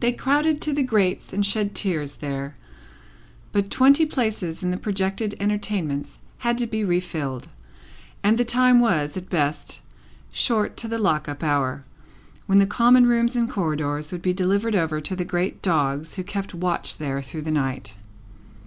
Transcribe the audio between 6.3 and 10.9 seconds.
had to be refilled, and the time was, at best, short to